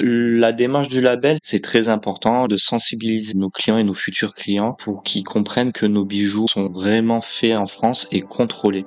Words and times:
La 0.00 0.52
démarche 0.52 0.88
du 0.88 1.00
label, 1.00 1.38
c'est 1.42 1.60
très 1.60 1.88
important 1.88 2.46
de 2.46 2.56
sensibiliser 2.56 3.34
nos 3.34 3.50
clients 3.50 3.78
et 3.78 3.84
nos 3.84 3.94
futurs 3.94 4.34
clients 4.34 4.72
pour 4.74 5.02
qu'ils 5.02 5.24
comprennent 5.24 5.72
que 5.72 5.86
nos 5.86 6.04
bijoux 6.04 6.46
sont 6.46 6.68
vraiment 6.68 7.20
faits 7.20 7.56
en 7.56 7.66
France 7.66 8.06
et 8.12 8.20
contrôlés. 8.20 8.86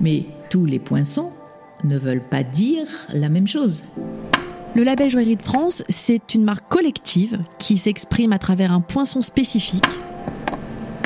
Mais 0.00 0.24
tous 0.48 0.64
les 0.64 0.78
poinçons 0.78 1.30
ne 1.84 1.98
veulent 1.98 2.26
pas 2.26 2.42
dire 2.42 2.86
la 3.12 3.28
même 3.28 3.46
chose. 3.46 3.82
Le 4.74 4.82
label 4.82 5.10
Joaillerie 5.10 5.36
de 5.36 5.42
France, 5.42 5.82
c'est 5.90 6.34
une 6.34 6.44
marque 6.44 6.68
collective 6.68 7.38
qui 7.58 7.76
s'exprime 7.76 8.32
à 8.32 8.38
travers 8.38 8.72
un 8.72 8.80
poinçon 8.80 9.20
spécifique. 9.20 9.84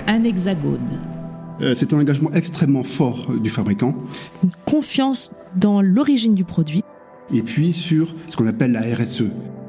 Un 0.06 0.22
hexagone. 0.22 1.11
Euh, 1.62 1.74
c'est 1.76 1.92
un 1.92 1.98
engagement 1.98 2.30
extrêmement 2.32 2.84
fort 2.84 3.26
euh, 3.30 3.38
du 3.38 3.50
fabricant. 3.50 3.94
Une 4.42 4.50
confiance 4.66 5.32
dans 5.56 5.80
l'origine 5.80 6.34
du 6.34 6.44
produit. 6.44 6.82
Et 7.32 7.42
puis 7.42 7.72
sur 7.72 8.14
ce 8.28 8.36
qu'on 8.36 8.46
appelle 8.46 8.72
la 8.72 8.82
RSE. 8.82 9.24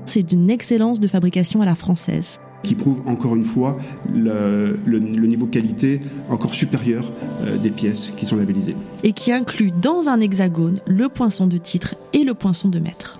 C'est 0.05 0.23
d'une 0.23 0.49
excellence 0.49 0.99
de 0.99 1.07
fabrication 1.07 1.61
à 1.61 1.65
la 1.65 1.75
française 1.75 2.39
qui 2.63 2.75
prouve 2.75 3.01
encore 3.05 3.35
une 3.35 3.43
fois 3.43 3.77
le, 4.09 4.79
niveau 4.97 5.45
qualité 5.45 5.99
encore 6.29 6.53
supérieur 6.53 7.11
euh, 7.43 7.57
des 7.57 7.71
pièces 7.71 8.11
qui 8.11 8.25
sont 8.25 8.37
labellisées. 8.37 8.77
Et 9.03 9.11
qui 9.11 9.31
inclut 9.31 9.71
dans 9.81 10.07
un 10.07 10.21
hexagone 10.21 10.79
le 10.87 11.09
poinçon 11.09 11.45
de 11.45 11.57
titre 11.57 11.95
et 12.13 12.23
le 12.23 12.33
poinçon 12.33 12.69
de 12.69 12.79
maître. 12.79 13.19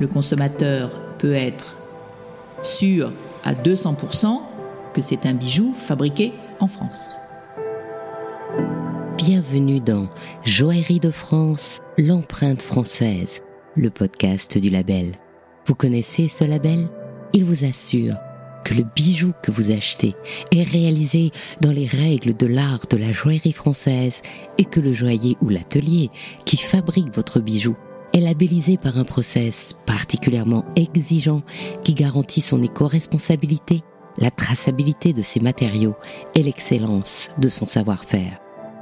Le 0.00 0.06
consommateur 0.06 1.00
peut 1.18 1.34
être 1.34 1.76
sûr 2.62 3.12
à 3.44 3.52
200% 3.52 4.38
que 4.94 5.02
c'est 5.02 5.26
un 5.26 5.34
bijou 5.34 5.74
fabriqué 5.74 6.32
en 6.58 6.68
France. 6.68 7.19
Bienvenue 9.32 9.78
dans 9.78 10.08
Joaillerie 10.44 10.98
de 10.98 11.12
France, 11.12 11.80
l'empreinte 11.96 12.60
française, 12.60 13.42
le 13.76 13.88
podcast 13.88 14.58
du 14.58 14.70
label. 14.70 15.12
Vous 15.66 15.76
connaissez 15.76 16.26
ce 16.26 16.42
label? 16.42 16.88
Il 17.32 17.44
vous 17.44 17.64
assure 17.64 18.16
que 18.64 18.74
le 18.74 18.82
bijou 18.82 19.32
que 19.40 19.52
vous 19.52 19.70
achetez 19.70 20.16
est 20.50 20.64
réalisé 20.64 21.30
dans 21.60 21.70
les 21.70 21.86
règles 21.86 22.36
de 22.36 22.46
l'art 22.46 22.88
de 22.90 22.96
la 22.96 23.12
joaillerie 23.12 23.52
française 23.52 24.20
et 24.58 24.64
que 24.64 24.80
le 24.80 24.94
joaillier 24.94 25.36
ou 25.40 25.48
l'atelier 25.48 26.10
qui 26.44 26.56
fabrique 26.56 27.14
votre 27.14 27.38
bijou 27.38 27.76
est 28.12 28.18
labellisé 28.18 28.78
par 28.78 28.98
un 28.98 29.04
process 29.04 29.76
particulièrement 29.86 30.64
exigeant 30.74 31.42
qui 31.84 31.94
garantit 31.94 32.40
son 32.40 32.64
éco-responsabilité, 32.64 33.84
la 34.18 34.32
traçabilité 34.32 35.12
de 35.12 35.22
ses 35.22 35.38
matériaux 35.38 35.94
et 36.34 36.42
l'excellence 36.42 37.28
de 37.38 37.48
son 37.48 37.66
savoir-faire. 37.66 38.40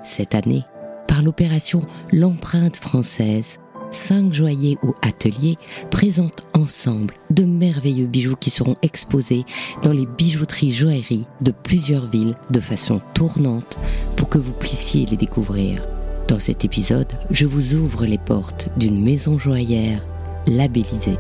Cette 0.09 0.35
année, 0.35 0.65
par 1.07 1.23
l'opération 1.23 1.83
L'empreinte 2.13 2.77
française, 2.77 3.59
cinq 3.91 4.33
joailliers 4.33 4.79
ou 4.83 4.95
ateliers 5.03 5.59
présentent 5.91 6.45
ensemble 6.55 7.15
de 7.29 7.45
merveilleux 7.45 8.07
bijoux 8.07 8.35
qui 8.35 8.49
seront 8.49 8.77
exposés 8.81 9.45
dans 9.83 9.93
les 9.93 10.07
bijouteries 10.07 10.73
joailleries 10.73 11.27
de 11.43 11.51
plusieurs 11.51 12.07
villes 12.07 12.37
de 12.51 12.59
façon 12.59 13.03
tournante 13.13 13.77
pour 14.17 14.31
que 14.31 14.39
vous 14.39 14.55
puissiez 14.55 15.05
les 15.05 15.19
découvrir. 15.19 15.87
Dans 16.27 16.39
cet 16.39 16.65
épisode, 16.65 17.13
je 17.31 17.45
vous 17.45 17.75
ouvre 17.75 18.07
les 18.07 18.19
portes 18.19 18.71
d'une 18.79 19.05
maison 19.05 19.39
joaillère 19.39 20.01
labellisée. 20.47 21.19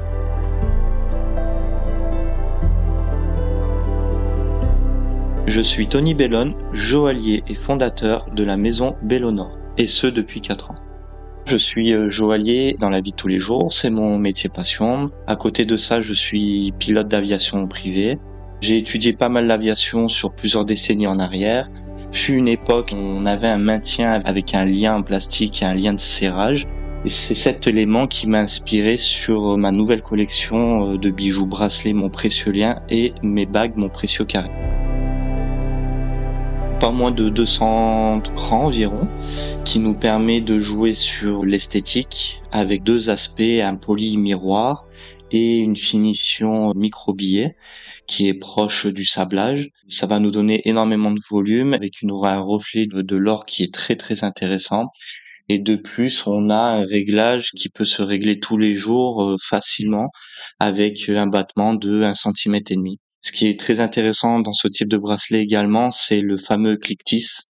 Je 5.49 5.63
suis 5.63 5.89
Tony 5.89 6.13
Bellon, 6.13 6.55
joaillier 6.75 7.43
et 7.49 7.55
fondateur 7.55 8.29
de 8.37 8.45
la 8.45 8.59
maison 8.59 8.97
Bellonor, 9.01 9.57
et 9.79 9.87
ce 9.87 10.07
depuis 10.07 10.43
4 10.43 10.73
ans. 10.73 10.75
Je 11.47 11.57
suis 11.57 11.95
euh, 11.95 12.07
joaillier 12.07 12.77
dans 12.79 12.91
la 12.91 13.01
vie 13.01 13.13
de 13.13 13.17
tous 13.17 13.29
les 13.29 13.39
jours, 13.39 13.73
c'est 13.73 13.89
mon 13.89 14.19
métier 14.19 14.51
passion. 14.51 15.11
À 15.27 15.37
côté 15.37 15.65
de 15.65 15.79
ça, 15.79 16.03
je 16.03 16.13
suis 16.13 16.75
pilote 16.79 17.09
d'aviation 17.09 17.67
privée. 17.67 18.19
J'ai 18.61 18.77
étudié 18.77 19.15
pas 19.15 19.31
mal 19.31 19.47
l'aviation 19.47 20.09
sur 20.09 20.35
plusieurs 20.35 20.67
décennies 20.67 21.07
en 21.07 21.19
arrière. 21.19 21.71
Fut 22.13 22.35
une 22.35 22.49
époque 22.49 22.93
où 22.93 22.99
on 22.99 23.25
avait 23.25 23.49
un 23.49 23.57
maintien 23.57 24.21
avec 24.27 24.55
un 24.55 24.67
lien 24.67 24.97
en 24.97 25.03
plastique 25.03 25.63
et 25.63 25.65
un 25.65 25.75
lien 25.75 25.95
de 25.95 26.01
serrage. 26.01 26.67
Et 27.07 27.09
c'est 27.09 27.33
cet 27.33 27.67
élément 27.67 28.07
qui 28.07 28.27
m'a 28.27 28.41
inspiré 28.41 28.99
sur 28.99 29.57
ma 29.57 29.71
nouvelle 29.71 30.03
collection 30.03 30.93
euh, 30.93 30.99
de 30.99 31.09
bijoux 31.09 31.47
bracelets 31.47 31.95
Mon 31.95 32.11
Précieux 32.11 32.53
Lien 32.53 32.83
et 32.91 33.15
mes 33.23 33.47
bagues 33.47 33.77
Mon 33.77 33.89
Précieux 33.89 34.27
Carré 34.27 34.51
pas 36.81 36.91
moins 36.93 37.11
de 37.11 37.29
200 37.29 38.21
crans 38.37 38.67
environ, 38.67 39.09
qui 39.65 39.81
nous 39.81 39.95
permet 39.95 40.41
de 40.41 40.61
jouer 40.61 40.95
sur 40.95 41.45
l'esthétique 41.45 42.41
avec 42.53 42.85
deux 42.85 43.11
aspects, 43.11 43.41
un 43.41 43.75
poly 43.75 44.17
miroir 44.17 44.87
et 45.33 45.59
une 45.59 45.77
finition 45.77 46.73
micro-billet 46.75 47.57
qui 48.07 48.29
est 48.29 48.35
proche 48.35 48.87
du 48.87 49.05
sablage. 49.05 49.71
Ça 49.89 50.07
va 50.07 50.21
nous 50.21 50.31
donner 50.31 50.63
énormément 50.69 51.11
de 51.11 51.21
volume 51.29 51.75
avec 51.75 52.01
une, 52.01 52.13
un 52.13 52.41
reflet 52.41 52.87
de, 52.87 53.03
de 53.03 53.17
l'or 53.17 53.45
qui 53.45 53.65
est 53.65 53.75
très 53.75 53.97
très 53.97 54.23
intéressant. 54.23 54.87
Et 55.49 55.59
de 55.59 55.77
plus, 55.77 56.27
on 56.27 56.49
a 56.51 56.81
un 56.81 56.85
réglage 56.85 57.51
qui 57.57 57.71
peut 57.71 57.87
se 57.87 58.03
régler 58.03 58.39
tous 58.39 58.59
les 58.59 58.75
jours 58.75 59.25
euh, 59.25 59.37
facilement 59.43 60.11
avec 60.61 61.09
un 61.09 61.27
battement 61.27 61.75
de 61.75 62.03
1 62.03 62.15
cm 62.15 62.55
et 62.55 62.77
demi. 62.77 62.99
Ce 63.23 63.33
qui 63.33 63.47
est 63.47 63.59
très 63.59 63.81
intéressant 63.81 64.41
dans 64.41 64.53
ce 64.53 64.69
type 64.69 64.89
de 64.89 64.99
bracelet 64.99 65.41
également, 65.43 65.91
c'est 65.91 66.21
le 66.21 66.37
fameux 66.37 66.77
clic-tis. 66.77 67.43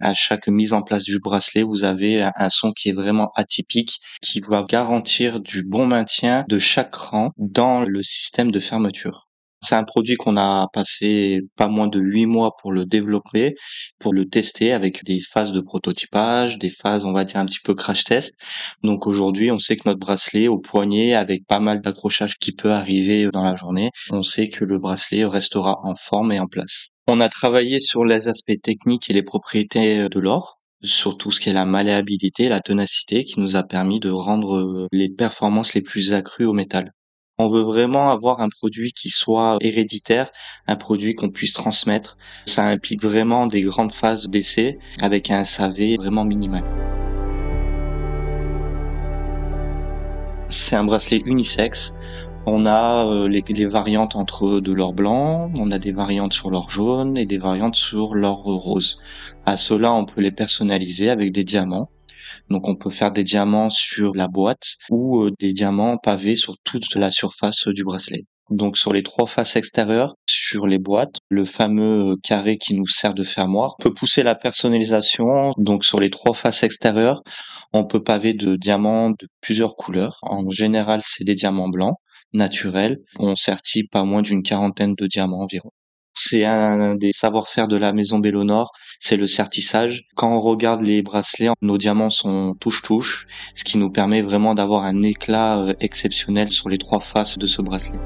À 0.00 0.14
chaque 0.14 0.48
mise 0.48 0.72
en 0.72 0.82
place 0.82 1.04
du 1.04 1.18
bracelet, 1.18 1.62
vous 1.62 1.84
avez 1.84 2.22
un 2.22 2.48
son 2.50 2.72
qui 2.72 2.90
est 2.90 2.92
vraiment 2.92 3.32
atypique, 3.34 4.00
qui 4.20 4.40
va 4.40 4.64
garantir 4.68 5.40
du 5.40 5.62
bon 5.62 5.86
maintien 5.86 6.44
de 6.48 6.58
chaque 6.58 6.94
rang 6.94 7.32
dans 7.38 7.82
le 7.82 8.02
système 8.02 8.50
de 8.50 8.60
fermeture. 8.60 9.25
C'est 9.68 9.74
un 9.74 9.82
produit 9.82 10.14
qu'on 10.14 10.36
a 10.36 10.68
passé 10.72 11.40
pas 11.56 11.66
moins 11.66 11.88
de 11.88 11.98
huit 11.98 12.26
mois 12.26 12.52
pour 12.62 12.70
le 12.70 12.84
développer, 12.84 13.56
pour 13.98 14.14
le 14.14 14.24
tester 14.28 14.72
avec 14.72 15.02
des 15.04 15.18
phases 15.18 15.50
de 15.50 15.58
prototypage, 15.58 16.56
des 16.58 16.70
phases, 16.70 17.04
on 17.04 17.12
va 17.12 17.24
dire, 17.24 17.38
un 17.38 17.46
petit 17.46 17.58
peu 17.64 17.74
crash 17.74 18.04
test. 18.04 18.32
Donc 18.84 19.08
aujourd'hui, 19.08 19.50
on 19.50 19.58
sait 19.58 19.74
que 19.74 19.82
notre 19.86 19.98
bracelet 19.98 20.46
au 20.46 20.60
poignet, 20.60 21.14
avec 21.14 21.44
pas 21.48 21.58
mal 21.58 21.80
d'accrochage 21.80 22.36
qui 22.36 22.52
peut 22.52 22.70
arriver 22.70 23.28
dans 23.32 23.42
la 23.42 23.56
journée, 23.56 23.90
on 24.10 24.22
sait 24.22 24.50
que 24.50 24.64
le 24.64 24.78
bracelet 24.78 25.24
restera 25.24 25.78
en 25.82 25.96
forme 25.96 26.30
et 26.30 26.38
en 26.38 26.46
place. 26.46 26.90
On 27.08 27.20
a 27.20 27.28
travaillé 27.28 27.80
sur 27.80 28.04
les 28.04 28.28
aspects 28.28 28.62
techniques 28.62 29.10
et 29.10 29.14
les 29.14 29.24
propriétés 29.24 30.08
de 30.08 30.20
l'or, 30.20 30.58
surtout 30.84 31.32
ce 31.32 31.40
qui 31.40 31.48
est 31.48 31.52
la 31.52 31.66
malléabilité, 31.66 32.48
la 32.48 32.60
ténacité, 32.60 33.24
qui 33.24 33.40
nous 33.40 33.56
a 33.56 33.64
permis 33.64 33.98
de 33.98 34.10
rendre 34.10 34.86
les 34.92 35.08
performances 35.08 35.74
les 35.74 35.82
plus 35.82 36.14
accrues 36.14 36.44
au 36.44 36.52
métal. 36.52 36.92
On 37.38 37.48
veut 37.48 37.60
vraiment 37.60 38.08
avoir 38.08 38.40
un 38.40 38.48
produit 38.48 38.92
qui 38.92 39.10
soit 39.10 39.58
héréditaire, 39.60 40.30
un 40.66 40.76
produit 40.76 41.14
qu'on 41.14 41.28
puisse 41.28 41.52
transmettre. 41.52 42.16
Ça 42.46 42.64
implique 42.64 43.02
vraiment 43.02 43.46
des 43.46 43.60
grandes 43.60 43.92
phases 43.92 44.26
d'essai 44.26 44.78
avec 45.02 45.30
un 45.30 45.44
SAV 45.44 45.96
vraiment 45.96 46.24
minimal. 46.24 46.64
C'est 50.48 50.76
un 50.76 50.84
bracelet 50.84 51.22
unisexe. 51.26 51.92
On 52.46 52.64
a 52.64 53.06
euh, 53.06 53.28
les, 53.28 53.66
variantes 53.66 54.16
entre 54.16 54.60
de 54.60 54.72
l'or 54.72 54.94
blanc, 54.94 55.52
on 55.58 55.70
a 55.72 55.78
des 55.78 55.92
variantes 55.92 56.32
sur 56.32 56.48
l'or 56.48 56.70
jaune 56.70 57.18
et 57.18 57.26
des 57.26 57.38
variantes 57.38 57.74
sur 57.74 58.14
l'or 58.14 58.44
rose. 58.44 58.96
À 59.44 59.58
cela, 59.58 59.92
on 59.92 60.06
peut 60.06 60.22
les 60.22 60.30
personnaliser 60.30 61.10
avec 61.10 61.32
des 61.32 61.44
diamants. 61.44 61.90
Donc 62.50 62.68
on 62.68 62.76
peut 62.76 62.90
faire 62.90 63.12
des 63.12 63.24
diamants 63.24 63.70
sur 63.70 64.14
la 64.14 64.28
boîte 64.28 64.76
ou 64.90 65.22
euh, 65.22 65.30
des 65.38 65.52
diamants 65.52 65.96
pavés 65.96 66.36
sur 66.36 66.56
toute 66.64 66.94
la 66.94 67.10
surface 67.10 67.68
du 67.68 67.84
bracelet. 67.84 68.24
Donc 68.50 68.78
sur 68.78 68.92
les 68.92 69.02
trois 69.02 69.26
faces 69.26 69.56
extérieures, 69.56 70.14
sur 70.28 70.68
les 70.68 70.78
boîtes, 70.78 71.16
le 71.28 71.44
fameux 71.44 72.12
euh, 72.12 72.16
carré 72.22 72.58
qui 72.58 72.74
nous 72.74 72.86
sert 72.86 73.14
de 73.14 73.24
fermoir 73.24 73.74
peut 73.80 73.92
pousser 73.92 74.22
la 74.22 74.36
personnalisation. 74.36 75.52
Donc 75.58 75.84
sur 75.84 75.98
les 75.98 76.10
trois 76.10 76.34
faces 76.34 76.62
extérieures, 76.62 77.22
on 77.72 77.84
peut 77.84 78.02
paver 78.02 78.34
de 78.34 78.54
diamants 78.54 79.10
de 79.10 79.26
plusieurs 79.40 79.74
couleurs. 79.74 80.18
En 80.22 80.48
général, 80.50 81.00
c'est 81.04 81.24
des 81.24 81.34
diamants 81.34 81.68
blancs 81.68 81.96
naturels. 82.32 82.98
On 83.18 83.34
sertit 83.34 83.88
pas 83.88 84.04
moins 84.04 84.22
d'une 84.22 84.42
quarantaine 84.44 84.94
de 84.94 85.06
diamants 85.08 85.42
environ. 85.42 85.70
C'est 86.18 86.46
un 86.46 86.94
des 86.94 87.12
savoir-faire 87.12 87.68
de 87.68 87.76
la 87.76 87.92
maison 87.92 88.18
Bellonor, 88.18 88.72
c'est 89.00 89.18
le 89.18 89.26
sertissage. 89.26 90.04
Quand 90.14 90.34
on 90.34 90.40
regarde 90.40 90.80
les 90.80 91.02
bracelets, 91.02 91.50
nos 91.60 91.76
diamants 91.76 92.08
sont 92.08 92.54
touche-touche, 92.58 93.26
ce 93.54 93.64
qui 93.64 93.76
nous 93.76 93.90
permet 93.90 94.22
vraiment 94.22 94.54
d'avoir 94.54 94.84
un 94.84 95.02
éclat 95.02 95.58
euh, 95.58 95.74
exceptionnel 95.78 96.50
sur 96.52 96.70
les 96.70 96.78
trois 96.78 97.00
faces 97.00 97.36
de 97.36 97.46
ce 97.46 97.60
bracelet. 97.60 97.98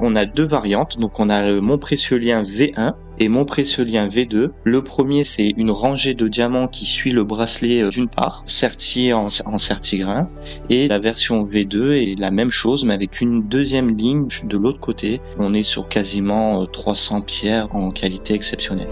On 0.00 0.16
a 0.16 0.24
deux 0.24 0.46
variantes, 0.46 0.98
donc 0.98 1.20
on 1.20 1.28
a 1.28 1.44
le 1.46 1.60
Mon 1.60 1.76
Précieux 1.76 2.16
Lien 2.16 2.40
V1 2.40 2.94
et 3.20 3.28
Mon 3.28 3.44
Précieux 3.44 3.84
Lien 3.84 4.08
V2. 4.08 4.50
Le 4.64 4.82
premier, 4.82 5.24
c'est 5.24 5.50
une 5.56 5.70
rangée 5.70 6.14
de 6.14 6.28
diamants 6.28 6.68
qui 6.68 6.86
suit 6.86 7.10
le 7.10 7.24
bracelet 7.24 7.82
euh, 7.82 7.90
d'une 7.90 8.08
part, 8.08 8.44
serti 8.46 9.12
en, 9.12 9.28
en 9.46 9.58
sertigrain, 9.58 10.28
et 10.70 10.88
la 10.88 10.98
version 10.98 11.44
V2 11.44 11.92
est 11.92 12.18
la 12.18 12.30
même 12.30 12.50
chose, 12.50 12.84
mais 12.84 12.94
avec 12.94 13.20
une 13.20 13.42
deuxième 13.42 13.96
ligne 13.96 14.28
de 14.44 14.56
l'autre 14.56 14.80
côté. 14.80 15.20
On 15.38 15.54
est 15.54 15.62
sur 15.62 15.88
quasiment 15.88 16.64
300 16.66 17.18
euh, 17.18 17.20
pierres 17.22 17.74
en 17.74 17.90
qualité 17.90 18.34
exceptionnelle. 18.34 18.88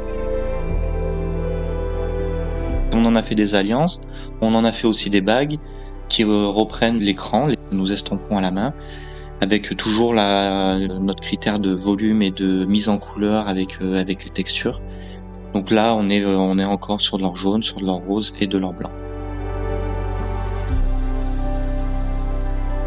On 2.95 3.05
en 3.05 3.15
a 3.15 3.23
fait 3.23 3.35
des 3.35 3.55
alliances, 3.55 4.01
on 4.41 4.55
en 4.55 4.65
a 4.65 4.73
fait 4.73 4.87
aussi 4.87 5.11
des 5.11 5.21
bagues 5.21 5.59
qui 6.09 6.25
reprennent 6.25 6.99
l'écran, 6.99 7.49
nous 7.73 7.93
estompons 7.93 8.39
à 8.39 8.41
la 8.41 8.51
main, 8.51 8.73
avec 9.41 9.77
toujours 9.77 10.15
la, 10.15 10.79
notre 10.79 11.21
critère 11.21 11.59
de 11.59 11.71
volume 11.75 12.23
et 12.23 12.31
de 12.31 12.65
mise 12.65 12.89
en 12.89 12.99
couleur 12.99 13.49
avec, 13.49 13.81
euh, 13.83 14.03
les 14.05 14.17
textures. 14.17 14.81
Donc 15.55 15.71
là, 15.71 15.95
on 15.95 16.09
est, 16.09 16.23
euh, 16.23 16.37
on 16.37 16.59
est 16.59 16.65
encore 16.65 17.01
sur 17.01 17.19
de 17.19 17.23
l'or 17.23 17.37
jaune, 17.37 17.63
sur 17.63 17.81
de 17.81 17.85
l'or 17.85 18.03
rose 18.07 18.35
et 18.41 18.47
de 18.47 18.59
l'or 18.59 18.73
blanc. 18.73 18.91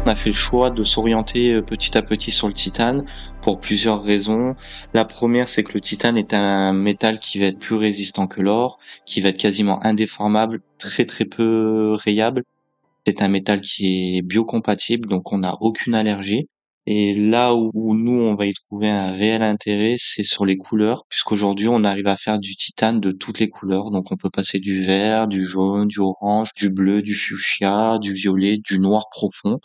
On 0.06 0.08
a 0.08 0.16
fait 0.16 0.30
le 0.30 0.34
choix 0.34 0.70
de 0.70 0.82
s'orienter 0.82 1.54
euh, 1.54 1.62
petit 1.62 1.96
à 1.96 2.02
petit 2.02 2.30
sur 2.30 2.48
le 2.48 2.54
titane 2.54 3.04
pour 3.42 3.60
plusieurs 3.60 4.02
raisons. 4.02 4.56
La 4.94 5.04
première, 5.04 5.48
c'est 5.48 5.62
que 5.62 5.74
le 5.74 5.80
titane 5.80 6.16
est 6.16 6.34
un 6.34 6.72
métal 6.72 7.20
qui 7.20 7.38
va 7.38 7.46
être 7.46 7.58
plus 7.58 7.76
résistant 7.76 8.26
que 8.26 8.40
l'or, 8.40 8.78
qui 9.04 9.20
va 9.20 9.28
être 9.28 9.36
quasiment 9.36 9.84
indéformable, 9.84 10.62
très 10.78 11.04
très 11.04 11.26
peu 11.26 11.92
rayable. 11.94 12.42
C'est 13.06 13.22
un 13.22 13.28
métal 13.28 13.60
qui 13.60 14.18
est 14.18 14.22
biocompatible, 14.22 15.08
donc 15.08 15.32
on 15.32 15.38
n'a 15.38 15.56
aucune 15.60 15.94
allergie. 15.94 16.46
Et 16.86 17.14
là 17.14 17.54
où, 17.54 17.94
nous, 17.94 18.20
on 18.20 18.34
va 18.34 18.46
y 18.46 18.54
trouver 18.54 18.88
un 18.88 19.12
réel 19.12 19.42
intérêt, 19.42 19.96
c'est 19.98 20.22
sur 20.22 20.44
les 20.46 20.56
couleurs, 20.56 21.04
puisqu'aujourd'hui, 21.08 21.68
on 21.68 21.84
arrive 21.84 22.08
à 22.08 22.16
faire 22.16 22.38
du 22.38 22.56
titane 22.56 23.00
de 23.00 23.12
toutes 23.12 23.38
les 23.38 23.48
couleurs. 23.48 23.90
Donc, 23.90 24.10
on 24.10 24.16
peut 24.16 24.30
passer 24.30 24.58
du 24.58 24.82
vert, 24.82 25.28
du 25.28 25.44
jaune, 25.44 25.86
du 25.86 26.00
orange, 26.00 26.52
du 26.56 26.70
bleu, 26.70 27.02
du 27.02 27.14
fuchsia, 27.14 27.98
du 28.00 28.12
violet, 28.14 28.58
du 28.58 28.78
noir 28.80 29.08
profond. 29.10 29.60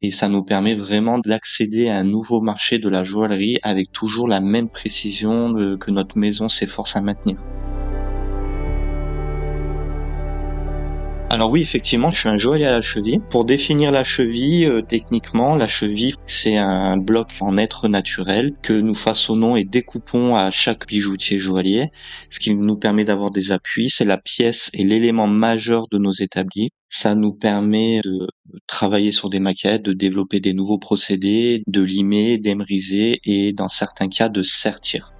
Et 0.00 0.10
ça 0.10 0.28
nous 0.28 0.44
permet 0.44 0.74
vraiment 0.74 1.18
d'accéder 1.18 1.88
à 1.88 1.98
un 1.98 2.04
nouveau 2.04 2.40
marché 2.40 2.78
de 2.78 2.88
la 2.88 3.04
joaillerie 3.04 3.58
avec 3.62 3.90
toujours 3.92 4.28
la 4.28 4.40
même 4.40 4.68
précision 4.68 5.76
que 5.78 5.90
notre 5.90 6.18
maison 6.18 6.48
s'efforce 6.48 6.96
à 6.96 7.00
maintenir. 7.00 7.36
Alors 11.34 11.50
oui, 11.50 11.62
effectivement, 11.62 12.10
je 12.10 12.20
suis 12.20 12.28
un 12.28 12.36
joaillier 12.36 12.66
à 12.66 12.70
la 12.70 12.80
cheville. 12.80 13.18
Pour 13.28 13.44
définir 13.44 13.90
la 13.90 14.04
cheville, 14.04 14.66
euh, 14.66 14.82
techniquement, 14.82 15.56
la 15.56 15.66
cheville, 15.66 16.14
c'est 16.28 16.56
un 16.56 16.96
bloc 16.96 17.26
en 17.40 17.58
être 17.58 17.88
naturel 17.88 18.54
que 18.62 18.72
nous 18.72 18.94
façonnons 18.94 19.56
et 19.56 19.64
découpons 19.64 20.36
à 20.36 20.52
chaque 20.52 20.86
bijoutier 20.86 21.40
joaillier, 21.40 21.90
ce 22.30 22.38
qui 22.38 22.54
nous 22.54 22.76
permet 22.76 23.04
d'avoir 23.04 23.32
des 23.32 23.50
appuis. 23.50 23.90
C'est 23.90 24.04
la 24.04 24.16
pièce 24.16 24.70
et 24.74 24.84
l'élément 24.84 25.26
majeur 25.26 25.88
de 25.90 25.98
nos 25.98 26.12
établis. 26.12 26.70
Ça 26.88 27.16
nous 27.16 27.32
permet 27.32 28.00
de 28.04 28.28
travailler 28.68 29.10
sur 29.10 29.28
des 29.28 29.40
maquettes, 29.40 29.82
de 29.82 29.92
développer 29.92 30.38
des 30.38 30.52
nouveaux 30.52 30.78
procédés, 30.78 31.62
de 31.66 31.82
limer, 31.82 32.38
d'émeriser 32.38 33.20
et 33.24 33.52
dans 33.52 33.66
certains 33.66 34.08
cas 34.08 34.28
de 34.28 34.44
sertir. 34.44 35.13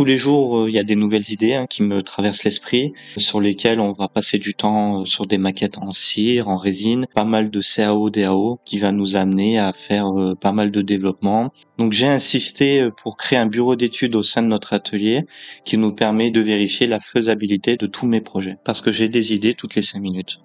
Tous 0.00 0.06
les 0.06 0.16
jours, 0.16 0.60
euh, 0.60 0.70
il 0.70 0.74
y 0.74 0.78
a 0.78 0.82
des 0.82 0.96
nouvelles 0.96 1.30
idées 1.30 1.52
hein, 1.52 1.66
qui 1.68 1.82
me 1.82 2.02
traversent 2.02 2.44
l'esprit, 2.44 2.94
sur 3.18 3.38
lesquelles 3.38 3.80
on 3.80 3.92
va 3.92 4.08
passer 4.08 4.38
du 4.38 4.54
temps 4.54 5.02
euh, 5.02 5.04
sur 5.04 5.26
des 5.26 5.36
maquettes 5.36 5.76
en 5.76 5.92
cire, 5.92 6.48
en 6.48 6.56
résine, 6.56 7.06
pas 7.14 7.26
mal 7.26 7.50
de 7.50 7.60
CAO, 7.60 8.08
DAO, 8.08 8.60
qui 8.64 8.78
va 8.78 8.92
nous 8.92 9.14
amener 9.16 9.58
à 9.58 9.74
faire 9.74 10.18
euh, 10.18 10.34
pas 10.34 10.52
mal 10.52 10.70
de 10.70 10.80
développement. 10.80 11.52
Donc 11.76 11.92
j'ai 11.92 12.06
insisté 12.06 12.88
pour 13.02 13.18
créer 13.18 13.38
un 13.38 13.44
bureau 13.44 13.76
d'études 13.76 14.14
au 14.14 14.22
sein 14.22 14.40
de 14.40 14.46
notre 14.46 14.72
atelier 14.72 15.26
qui 15.66 15.76
nous 15.76 15.92
permet 15.92 16.30
de 16.30 16.40
vérifier 16.40 16.86
la 16.86 16.98
faisabilité 16.98 17.76
de 17.76 17.86
tous 17.86 18.06
mes 18.06 18.22
projets, 18.22 18.56
parce 18.64 18.80
que 18.80 18.90
j'ai 18.90 19.10
des 19.10 19.34
idées 19.34 19.52
toutes 19.52 19.74
les 19.74 19.82
cinq 19.82 20.00
minutes. 20.00 20.38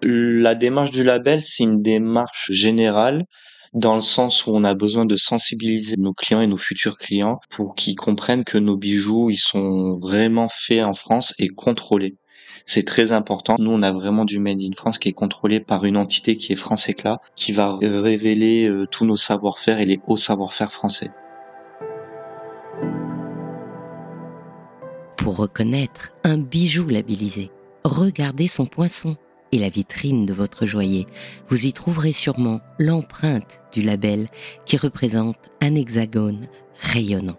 La 0.00 0.54
démarche 0.54 0.92
du 0.92 1.04
label, 1.04 1.42
c'est 1.42 1.64
une 1.64 1.82
démarche 1.82 2.50
générale 2.50 3.26
dans 3.74 3.96
le 3.96 4.02
sens 4.02 4.46
où 4.46 4.50
on 4.50 4.64
a 4.64 4.74
besoin 4.74 5.06
de 5.06 5.16
sensibiliser 5.16 5.96
nos 5.96 6.12
clients 6.12 6.42
et 6.42 6.46
nos 6.46 6.58
futurs 6.58 6.98
clients 6.98 7.40
pour 7.50 7.74
qu'ils 7.74 7.96
comprennent 7.96 8.44
que 8.44 8.58
nos 8.58 8.76
bijoux, 8.76 9.30
ils 9.30 9.38
sont 9.38 9.98
vraiment 9.98 10.48
faits 10.48 10.84
en 10.84 10.94
France 10.94 11.34
et 11.38 11.48
contrôlés. 11.48 12.16
C'est 12.64 12.84
très 12.84 13.12
important. 13.12 13.56
Nous, 13.58 13.70
on 13.70 13.82
a 13.82 13.92
vraiment 13.92 14.24
du 14.24 14.38
Made 14.38 14.60
in 14.60 14.72
France 14.76 14.98
qui 14.98 15.08
est 15.08 15.14
contrôlé 15.14 15.58
par 15.58 15.84
une 15.84 15.96
entité 15.96 16.36
qui 16.36 16.52
est 16.52 16.56
France 16.56 16.88
Éclat, 16.88 17.20
qui 17.34 17.52
va 17.52 17.76
révéler 17.76 18.68
euh, 18.68 18.86
tous 18.86 19.04
nos 19.04 19.16
savoir-faire 19.16 19.80
et 19.80 19.86
les 19.86 20.00
hauts 20.06 20.16
savoir-faire 20.16 20.70
français. 20.70 21.10
Pour 25.16 25.36
reconnaître 25.36 26.12
un 26.24 26.38
bijou 26.38 26.86
labellisé, 26.88 27.50
regardez 27.84 28.48
son 28.48 28.66
poinçon 28.66 29.16
et 29.52 29.58
la 29.58 29.68
vitrine 29.68 30.26
de 30.26 30.32
votre 30.32 30.66
joaillier, 30.66 31.06
vous 31.48 31.66
y 31.66 31.72
trouverez 31.72 32.12
sûrement 32.12 32.60
l'empreinte 32.78 33.60
du 33.72 33.82
label 33.82 34.28
qui 34.64 34.76
représente 34.76 35.50
un 35.60 35.74
hexagone 35.74 36.48
rayonnant. 36.80 37.38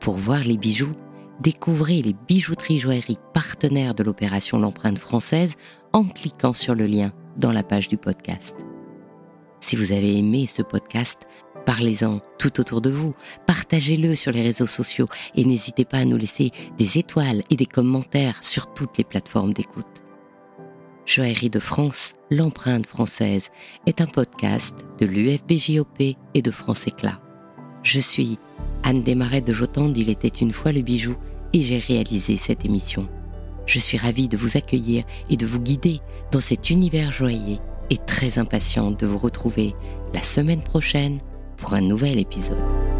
Pour 0.00 0.14
voir 0.14 0.40
les 0.40 0.56
bijoux, 0.56 0.92
découvrez 1.40 2.02
les 2.02 2.14
bijouteries 2.26 2.80
joailleries 2.80 3.18
partenaires 3.34 3.94
de 3.94 4.02
l'opération 4.02 4.58
L'empreinte 4.58 4.98
française 4.98 5.54
en 5.92 6.04
cliquant 6.04 6.54
sur 6.54 6.74
le 6.74 6.86
lien 6.86 7.12
dans 7.36 7.52
la 7.52 7.62
page 7.62 7.88
du 7.88 7.98
podcast. 7.98 8.56
Si 9.60 9.76
vous 9.76 9.92
avez 9.92 10.16
aimé 10.16 10.46
ce 10.46 10.62
podcast, 10.62 11.22
parlez-en 11.66 12.20
tout 12.38 12.60
autour 12.60 12.80
de 12.80 12.90
vous, 12.90 13.14
partagez-le 13.46 14.14
sur 14.14 14.32
les 14.32 14.42
réseaux 14.42 14.66
sociaux 14.66 15.08
et 15.34 15.44
n'hésitez 15.44 15.84
pas 15.84 15.98
à 15.98 16.04
nous 16.04 16.16
laisser 16.16 16.52
des 16.78 16.98
étoiles 16.98 17.42
et 17.50 17.56
des 17.56 17.66
commentaires 17.66 18.38
sur 18.40 18.72
toutes 18.72 18.96
les 18.96 19.04
plateformes 19.04 19.52
d'écoute. 19.52 20.07
Joaillerie 21.08 21.48
de 21.48 21.58
France, 21.58 22.12
l'empreinte 22.30 22.84
française, 22.84 23.48
est 23.86 24.02
un 24.02 24.06
podcast 24.06 24.76
de 25.00 25.06
l'UFBJOP 25.06 26.02
et 26.34 26.42
de 26.42 26.50
France 26.50 26.86
Éclat. 26.86 27.18
Je 27.82 27.98
suis 27.98 28.38
Anne 28.82 29.02
Desmarais 29.02 29.40
de 29.40 29.54
Jotande, 29.54 29.96
il 29.96 30.10
était 30.10 30.28
une 30.28 30.50
fois 30.50 30.70
le 30.70 30.82
bijou, 30.82 31.16
et 31.54 31.62
j'ai 31.62 31.78
réalisé 31.78 32.36
cette 32.36 32.66
émission. 32.66 33.08
Je 33.64 33.78
suis 33.78 33.96
ravie 33.96 34.28
de 34.28 34.36
vous 34.36 34.58
accueillir 34.58 35.04
et 35.30 35.38
de 35.38 35.46
vous 35.46 35.60
guider 35.60 36.00
dans 36.30 36.40
cet 36.40 36.68
univers 36.68 37.10
joyeux 37.10 37.56
et 37.88 37.96
très 37.96 38.38
impatiente 38.38 39.00
de 39.00 39.06
vous 39.06 39.18
retrouver 39.18 39.74
la 40.12 40.20
semaine 40.20 40.62
prochaine 40.62 41.20
pour 41.56 41.72
un 41.72 41.80
nouvel 41.80 42.18
épisode. 42.18 42.97